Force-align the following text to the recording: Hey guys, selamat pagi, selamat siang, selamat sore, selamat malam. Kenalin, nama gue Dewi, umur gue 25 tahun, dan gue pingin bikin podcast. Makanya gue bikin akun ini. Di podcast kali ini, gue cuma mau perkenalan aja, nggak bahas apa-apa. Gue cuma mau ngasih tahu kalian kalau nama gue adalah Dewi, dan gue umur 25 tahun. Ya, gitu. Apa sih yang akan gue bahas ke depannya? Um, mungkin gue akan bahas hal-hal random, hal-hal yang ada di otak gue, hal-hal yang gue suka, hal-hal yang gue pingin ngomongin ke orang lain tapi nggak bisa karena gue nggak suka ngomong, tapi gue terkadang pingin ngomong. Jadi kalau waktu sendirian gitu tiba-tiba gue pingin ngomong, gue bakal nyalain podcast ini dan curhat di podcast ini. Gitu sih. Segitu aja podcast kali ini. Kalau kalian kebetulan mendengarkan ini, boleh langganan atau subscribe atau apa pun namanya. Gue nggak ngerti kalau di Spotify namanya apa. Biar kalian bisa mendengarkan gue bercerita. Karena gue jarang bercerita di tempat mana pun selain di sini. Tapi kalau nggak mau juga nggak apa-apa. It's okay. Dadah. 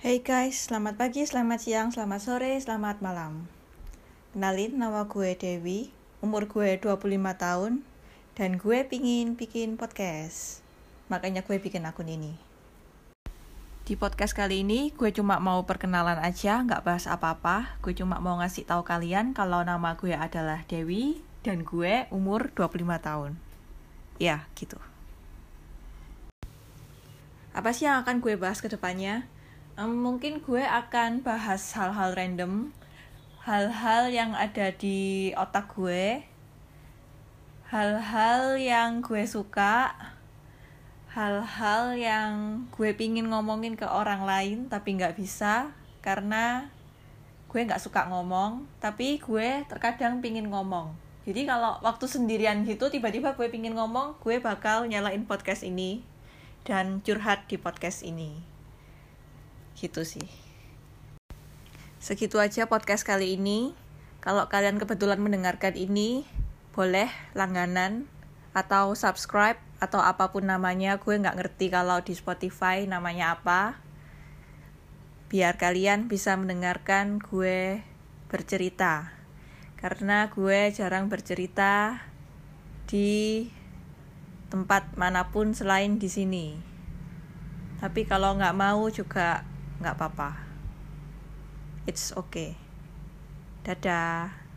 Hey 0.00 0.24
guys, 0.24 0.64
selamat 0.64 0.96
pagi, 0.96 1.28
selamat 1.28 1.60
siang, 1.60 1.92
selamat 1.92 2.20
sore, 2.24 2.56
selamat 2.56 3.04
malam. 3.04 3.44
Kenalin, 4.32 4.80
nama 4.80 5.04
gue 5.04 5.36
Dewi, 5.36 5.92
umur 6.24 6.48
gue 6.48 6.80
25 6.80 7.20
tahun, 7.36 7.84
dan 8.32 8.56
gue 8.56 8.80
pingin 8.88 9.36
bikin 9.36 9.76
podcast. 9.76 10.64
Makanya 11.12 11.44
gue 11.44 11.60
bikin 11.60 11.84
akun 11.84 12.08
ini. 12.08 12.32
Di 13.84 13.92
podcast 14.00 14.32
kali 14.32 14.64
ini, 14.64 14.88
gue 14.96 15.12
cuma 15.12 15.36
mau 15.36 15.68
perkenalan 15.68 16.16
aja, 16.24 16.64
nggak 16.64 16.80
bahas 16.80 17.04
apa-apa. 17.04 17.76
Gue 17.84 17.92
cuma 17.92 18.24
mau 18.24 18.40
ngasih 18.40 18.64
tahu 18.64 18.80
kalian 18.80 19.36
kalau 19.36 19.60
nama 19.68 20.00
gue 20.00 20.16
adalah 20.16 20.64
Dewi, 20.64 21.20
dan 21.44 21.60
gue 21.60 22.08
umur 22.08 22.48
25 22.56 22.88
tahun. 23.04 23.36
Ya, 24.16 24.48
gitu. 24.56 24.80
Apa 27.52 27.76
sih 27.76 27.84
yang 27.84 28.00
akan 28.00 28.24
gue 28.24 28.40
bahas 28.40 28.64
ke 28.64 28.72
depannya? 28.72 29.28
Um, 29.80 29.96
mungkin 29.96 30.44
gue 30.44 30.60
akan 30.60 31.24
bahas 31.24 31.72
hal-hal 31.72 32.12
random, 32.12 32.68
hal-hal 33.48 34.12
yang 34.12 34.36
ada 34.36 34.76
di 34.76 35.32
otak 35.32 35.72
gue, 35.72 36.20
hal-hal 37.72 38.60
yang 38.60 39.00
gue 39.00 39.24
suka, 39.24 39.96
hal-hal 41.16 41.96
yang 41.96 42.68
gue 42.76 42.92
pingin 42.92 43.32
ngomongin 43.32 43.72
ke 43.72 43.88
orang 43.88 44.28
lain 44.28 44.68
tapi 44.68 45.00
nggak 45.00 45.16
bisa 45.16 45.72
karena 46.04 46.68
gue 47.48 47.64
nggak 47.64 47.80
suka 47.80 48.04
ngomong, 48.12 48.68
tapi 48.84 49.16
gue 49.16 49.64
terkadang 49.64 50.20
pingin 50.20 50.52
ngomong. 50.52 50.92
Jadi 51.24 51.48
kalau 51.48 51.80
waktu 51.80 52.04
sendirian 52.04 52.68
gitu 52.68 52.92
tiba-tiba 52.92 53.32
gue 53.32 53.48
pingin 53.48 53.72
ngomong, 53.72 54.20
gue 54.20 54.44
bakal 54.44 54.84
nyalain 54.84 55.24
podcast 55.24 55.64
ini 55.64 56.04
dan 56.68 57.00
curhat 57.00 57.48
di 57.48 57.56
podcast 57.56 58.04
ini. 58.04 58.49
Gitu 59.80 60.04
sih. 60.04 60.28
Segitu 61.96 62.36
aja 62.36 62.68
podcast 62.68 63.00
kali 63.00 63.40
ini. 63.40 63.72
Kalau 64.20 64.44
kalian 64.52 64.76
kebetulan 64.76 65.16
mendengarkan 65.16 65.72
ini, 65.72 66.28
boleh 66.76 67.08
langganan 67.32 68.04
atau 68.52 68.92
subscribe 68.92 69.56
atau 69.80 70.04
apa 70.04 70.28
pun 70.28 70.44
namanya. 70.44 71.00
Gue 71.00 71.16
nggak 71.16 71.40
ngerti 71.40 71.72
kalau 71.72 72.04
di 72.04 72.12
Spotify 72.12 72.84
namanya 72.84 73.40
apa. 73.40 73.80
Biar 75.32 75.56
kalian 75.56 76.12
bisa 76.12 76.36
mendengarkan 76.36 77.16
gue 77.16 77.80
bercerita. 78.28 79.16
Karena 79.80 80.28
gue 80.28 80.68
jarang 80.76 81.08
bercerita 81.08 82.04
di 82.84 83.48
tempat 84.52 84.92
mana 85.00 85.32
pun 85.32 85.56
selain 85.56 85.96
di 85.96 86.12
sini. 86.12 86.60
Tapi 87.80 88.04
kalau 88.04 88.36
nggak 88.36 88.56
mau 88.58 88.84
juga 88.92 89.48
nggak 89.80 89.96
apa-apa. 89.96 90.30
It's 91.88 92.12
okay. 92.12 92.54
Dadah. 93.64 94.49